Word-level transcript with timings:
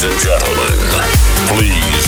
Ladies 0.00 0.14
and 0.14 0.40
gentlemen, 0.40 0.78
please 1.48 1.99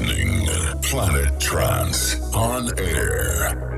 listening 0.00 0.46
Planet 0.82 1.40
Trance 1.40 2.32
on 2.32 2.78
air. 2.78 3.77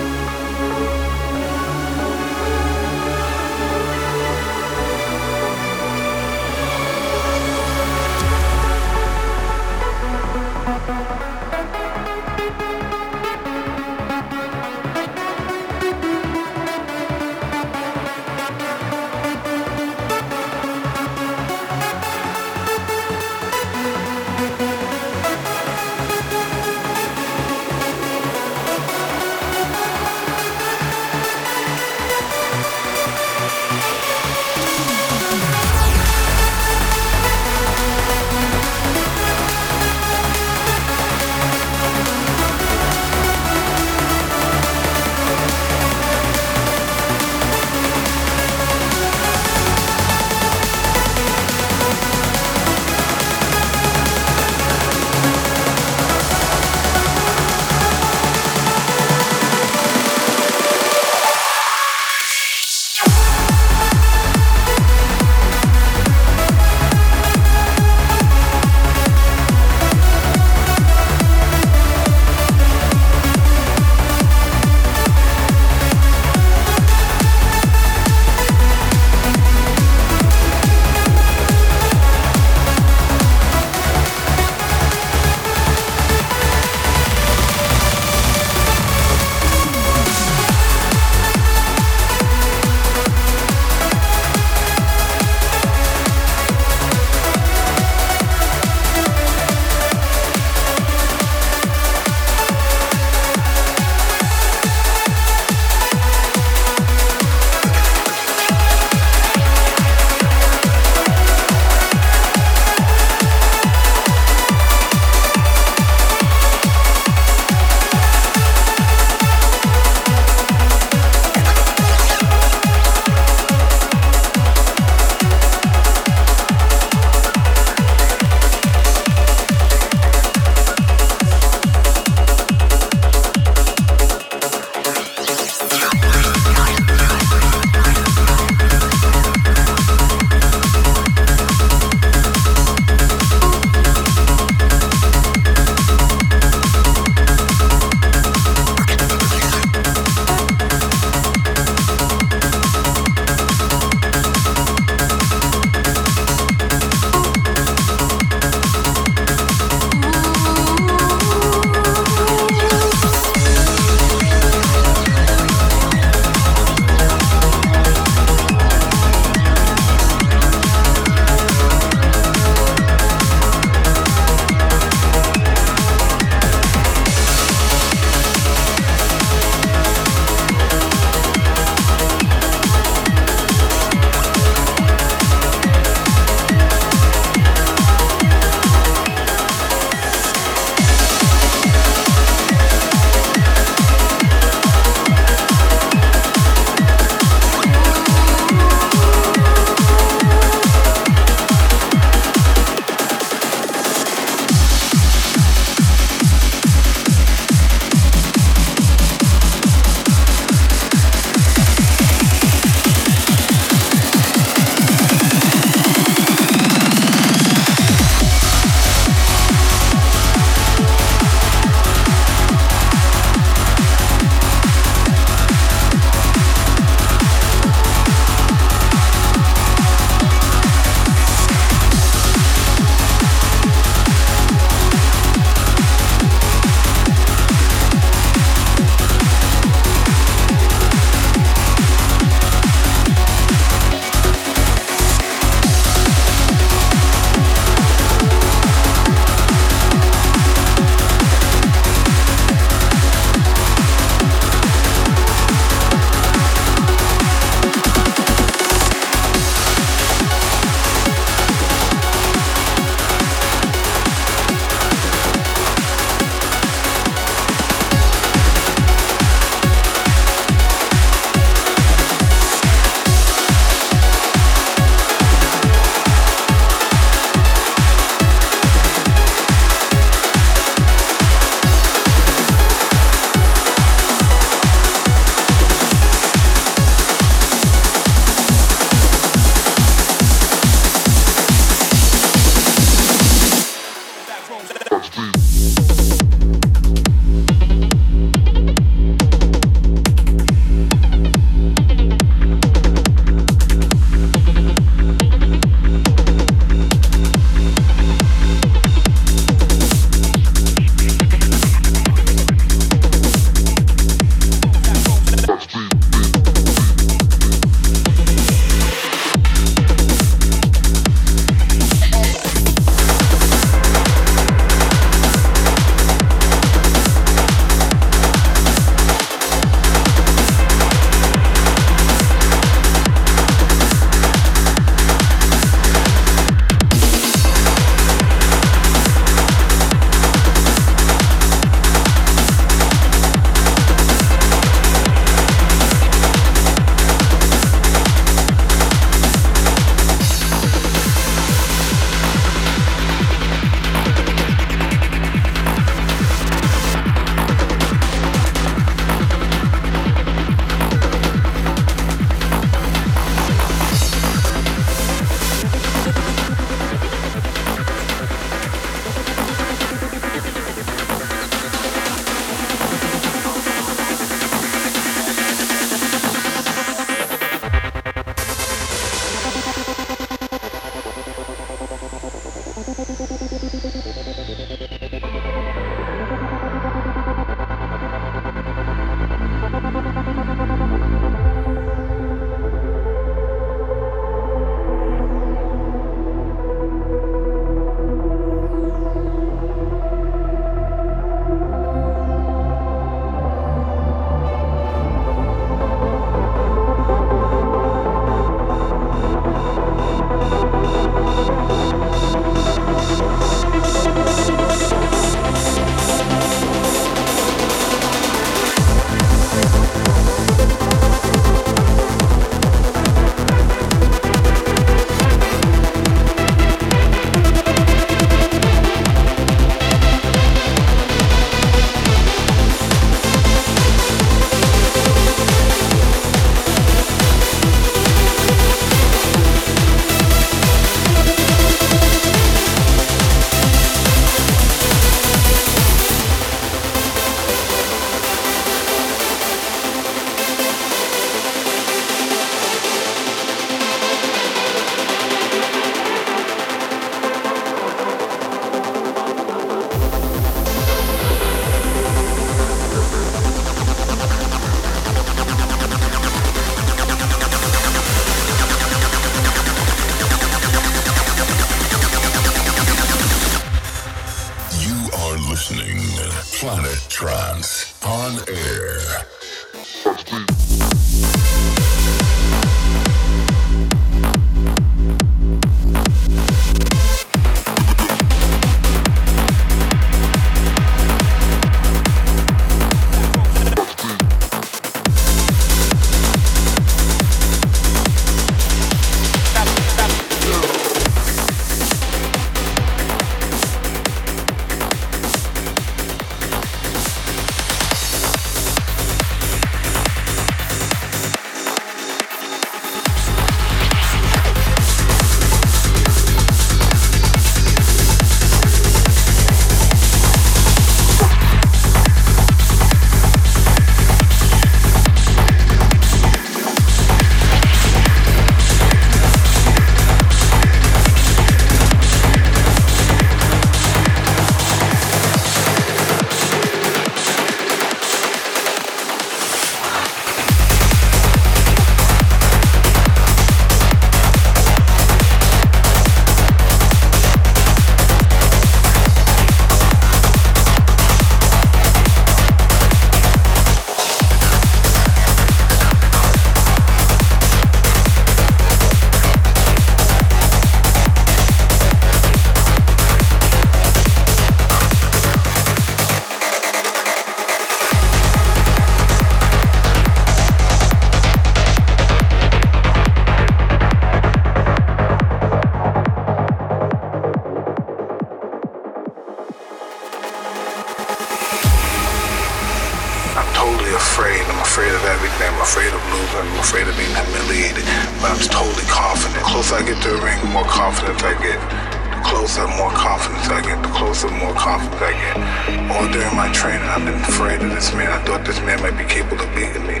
Thought 598.32 598.46
this 598.46 598.60
man 598.60 598.80
might 598.80 598.96
be 598.96 599.04
capable 599.04 599.44
of 599.44 599.54
beating 599.54 599.86
me. 599.86 600.00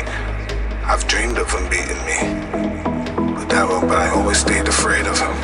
I've 0.88 1.06
dreamed 1.06 1.36
of 1.36 1.52
him 1.52 1.68
beating 1.68 2.00
me. 2.08 2.16
But 3.36 3.44
that 3.52 3.68
but 3.68 3.92
I 3.92 4.08
always 4.08 4.38
stayed 4.38 4.66
afraid 4.66 5.04
of 5.04 5.20
him. 5.20 5.36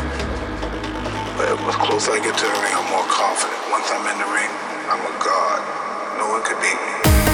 But 1.37 1.53
the 1.69 1.77
closer 1.85 2.13
I 2.13 2.21
get 2.25 2.33
to 2.33 2.47
the 2.49 2.59
ring, 2.65 2.73
I'm 2.73 2.89
more 2.89 3.05
confident. 3.13 3.61
Once 3.69 3.93
I'm 3.93 4.09
in 4.09 4.17
the 4.17 4.31
ring, 4.33 4.53
I'm 4.89 5.05
a 5.05 5.15
god. 5.21 5.61
No 6.17 6.33
one 6.33 6.43
could 6.43 6.57
beat 6.65 6.81
me. 6.81 7.28